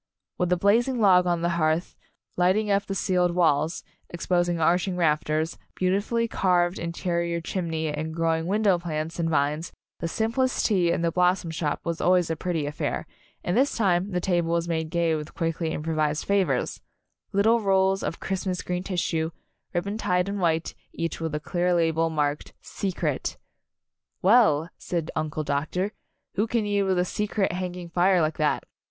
[0.39, 1.95] With a blazing log on the hearth,
[2.35, 8.11] light ing up the ceiled walls, exposed arching rafters, beautifully carved interior chim ney and
[8.11, 12.35] growing window plants and vines, the simplest tea in the Blossom Shop was always a
[12.35, 13.05] pretty affair,
[13.43, 16.81] and this time the table was made gay with quickly improvised favors:
[17.31, 19.29] little rolls of Christ mas green tissue,
[19.71, 23.37] ribbon tied in white, 14 Anne's Wedding each with a clear label marked "Secret."
[24.23, 25.91] "Well," said Uncle Doctor,
[26.33, 28.63] "who can eat with a secret hanging fire like that?"